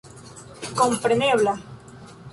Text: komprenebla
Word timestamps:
komprenebla 0.79 1.53